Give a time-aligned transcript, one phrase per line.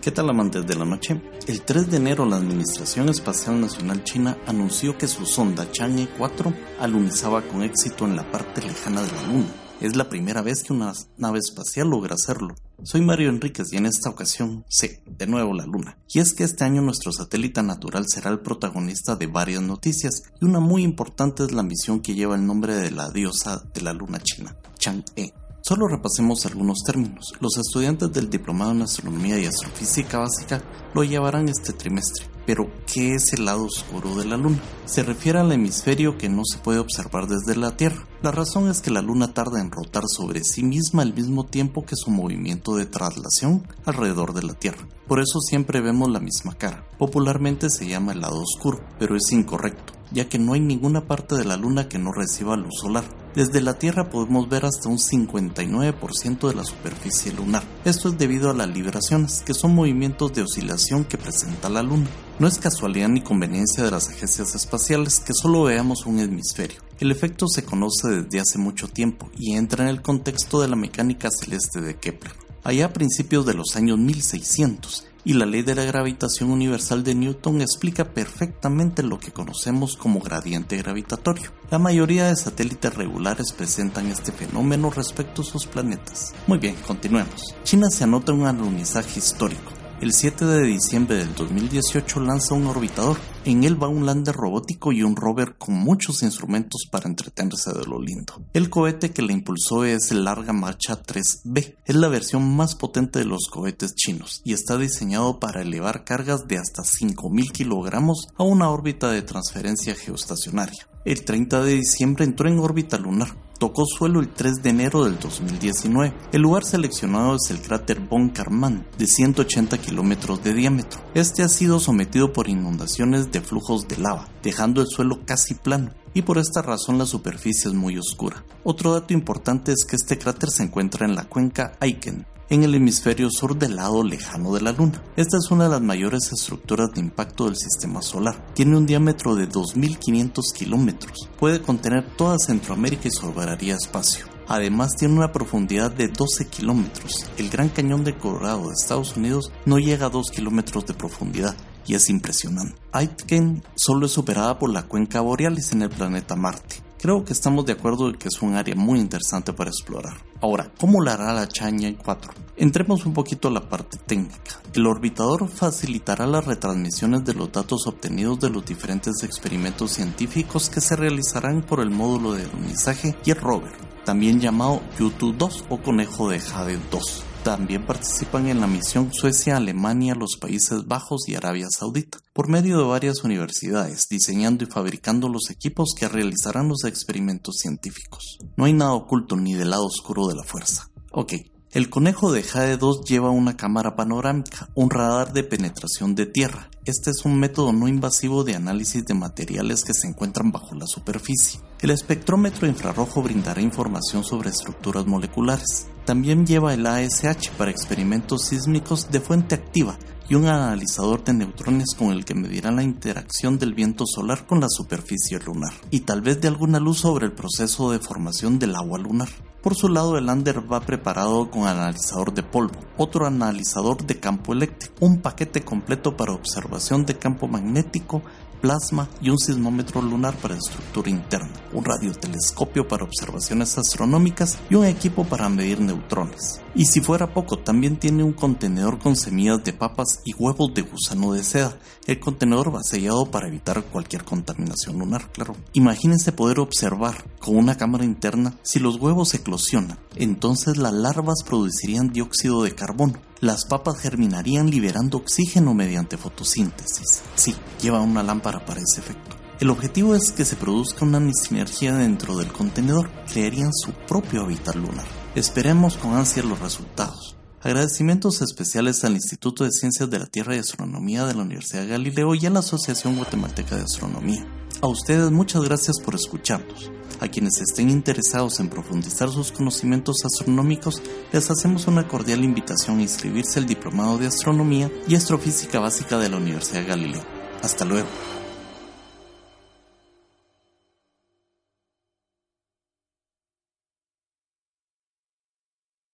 [0.00, 1.20] ¿Qué tal amantes de la noche?
[1.46, 6.52] El 3 de enero la Administración Espacial Nacional China anunció que su sonda Chang'e 4
[6.80, 9.52] alunizaba con éxito en la parte lejana de la Luna.
[9.80, 13.86] Es la primera vez que una nave espacial logra hacerlo, soy Mario Enríquez y en
[13.86, 15.98] esta ocasión, sí, de nuevo la Luna.
[16.08, 20.44] Y es que este año nuestro satélite natural será el protagonista de varias noticias y
[20.44, 23.92] una muy importante es la misión que lleva el nombre de la diosa de la
[23.92, 25.34] Luna china, Chang'e.
[25.60, 27.32] Solo repasemos algunos términos.
[27.40, 30.62] Los estudiantes del Diplomado en Astronomía y Astrofísica Básica
[30.94, 32.26] lo llevarán este trimestre.
[32.48, 34.58] Pero, ¿qué es el lado oscuro de la Luna?
[34.86, 38.06] Se refiere al hemisferio que no se puede observar desde la Tierra.
[38.22, 41.84] La razón es que la Luna tarda en rotar sobre sí misma al mismo tiempo
[41.84, 44.88] que su movimiento de traslación alrededor de la Tierra.
[45.06, 46.86] Por eso siempre vemos la misma cara.
[46.96, 51.34] Popularmente se llama el lado oscuro, pero es incorrecto, ya que no hay ninguna parte
[51.34, 53.04] de la Luna que no reciba luz solar.
[53.38, 57.62] Desde la Tierra podemos ver hasta un 59% de la superficie lunar.
[57.84, 62.08] Esto es debido a las libraciones, que son movimientos de oscilación que presenta la Luna.
[62.40, 66.80] No es casualidad ni conveniencia de las agencias espaciales que solo veamos un hemisferio.
[66.98, 70.74] El efecto se conoce desde hace mucho tiempo y entra en el contexto de la
[70.74, 72.32] mecánica celeste de Kepler.
[72.64, 77.14] Allá a principios de los años 1600, y la ley de la gravitación universal de
[77.14, 81.50] Newton explica perfectamente lo que conocemos como gradiente gravitatorio.
[81.70, 86.32] La mayoría de satélites regulares presentan este fenómeno respecto a sus planetas.
[86.46, 87.54] Muy bien, continuemos.
[87.62, 93.16] China se anota un alunizaje histórico el 7 de diciembre del 2018 lanza un orbitador.
[93.44, 97.84] En él va un lander robótico y un rover con muchos instrumentos para entretenerse de
[97.84, 98.42] lo lindo.
[98.52, 101.76] El cohete que le impulsó es el Larga Marcha 3B.
[101.84, 106.46] Es la versión más potente de los cohetes chinos y está diseñado para elevar cargas
[106.48, 110.88] de hasta 5.000 kilogramos a una órbita de transferencia geoestacionaria.
[111.04, 115.18] El 30 de diciembre entró en órbita lunar tocó suelo el 3 de enero del
[115.18, 116.14] 2019.
[116.32, 121.00] El lugar seleccionado es el cráter Von Karman, de 180 kilómetros de diámetro.
[121.14, 125.92] Este ha sido sometido por inundaciones de flujos de lava, dejando el suelo casi plano,
[126.14, 128.44] y por esta razón la superficie es muy oscura.
[128.64, 132.74] Otro dato importante es que este cráter se encuentra en la cuenca Aiken, en el
[132.74, 135.02] hemisferio sur del lado lejano de la Luna.
[135.16, 138.52] Esta es una de las mayores estructuras de impacto del sistema solar.
[138.54, 141.28] Tiene un diámetro de 2.500 kilómetros.
[141.38, 144.26] Puede contener toda Centroamérica y sobraría espacio.
[144.48, 147.30] Además tiene una profundidad de 12 kilómetros.
[147.36, 151.54] El Gran Cañón de Colorado de Estados Unidos no llega a 2 kilómetros de profundidad
[151.88, 152.76] y es impresionante.
[152.92, 156.76] Aitken solo es superada por la cuenca Borealis en el planeta Marte.
[157.00, 160.16] Creo que estamos de acuerdo en que es un área muy interesante para explorar.
[160.40, 162.32] Ahora, ¿cómo la hará la Chang'e 4?
[162.56, 164.60] Entremos un poquito a la parte técnica.
[164.74, 170.80] El orbitador facilitará las retransmisiones de los datos obtenidos de los diferentes experimentos científicos que
[170.80, 173.72] se realizarán por el módulo de alunizaje y el rover,
[174.04, 177.27] también llamado YouTube 2 o conejo de Jade 2.
[177.42, 182.78] También participan en la misión Suecia, Alemania, los Países Bajos y Arabia Saudita, por medio
[182.78, 188.38] de varias universidades, diseñando y fabricando los equipos que realizarán los experimentos científicos.
[188.56, 190.90] No hay nada oculto ni del lado oscuro de la fuerza.
[191.12, 191.34] Ok,
[191.70, 196.70] el conejo de Jade 2 lleva una cámara panorámica, un radar de penetración de tierra.
[196.86, 200.86] Este es un método no invasivo de análisis de materiales que se encuentran bajo la
[200.86, 201.60] superficie.
[201.80, 205.88] El espectrómetro infrarrojo brindará información sobre estructuras moleculares.
[206.08, 211.94] También lleva el ASH para experimentos sísmicos de fuente activa y un analizador de neutrones
[211.94, 216.22] con el que medirá la interacción del viento solar con la superficie lunar y tal
[216.22, 219.28] vez de alguna luz sobre el proceso de formación del agua lunar.
[219.60, 224.54] Por su lado, el lander va preparado con analizador de polvo, otro analizador de campo
[224.54, 228.22] eléctrico, un paquete completo para observación de campo magnético
[228.60, 234.84] plasma y un sismómetro lunar para estructura interna, un radiotelescopio para observaciones astronómicas y un
[234.84, 236.60] equipo para medir neutrones.
[236.74, 240.82] Y si fuera poco, también tiene un contenedor con semillas de papas y huevos de
[240.82, 241.78] gusano de seda.
[242.06, 245.56] El contenedor va sellado para evitar cualquier contaminación lunar, claro.
[245.72, 249.98] Imagínense poder observar con una cámara interna si los huevos eclosionan.
[250.16, 257.22] Entonces las larvas producirían dióxido de carbono, las papas germinarían liberando oxígeno mediante fotosíntesis.
[257.34, 259.36] Sí, lleva una lámpara para ese efecto.
[259.60, 264.76] El objetivo es que se produzca una sinergia dentro del contenedor, crearían su propio hábitat
[264.76, 265.06] lunar.
[265.34, 267.36] Esperemos con ansia los resultados.
[267.60, 271.88] Agradecimientos especiales al Instituto de Ciencias de la Tierra y Astronomía de la Universidad de
[271.88, 274.46] Galileo y a la Asociación Guatemalteca de Astronomía.
[274.80, 276.92] A ustedes muchas gracias por escucharnos.
[277.20, 281.02] A quienes estén interesados en profundizar sus conocimientos astronómicos,
[281.32, 286.28] les hacemos una cordial invitación a inscribirse al Diplomado de Astronomía y Astrofísica Básica de
[286.28, 287.24] la Universidad Galileo.
[287.60, 288.06] Hasta luego.